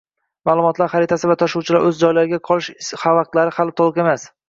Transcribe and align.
Ma'lumotlar 0.49 0.89
xaritasi 0.93 1.29
va 1.33 1.35
tashuvchilar 1.43 1.87
o'z 1.91 2.01
joylarida 2.01 2.43
qolish 2.53 2.93
vaqtlari 3.07 3.59
hali 3.63 3.81
to'liq 3.81 4.07
emas 4.07 4.31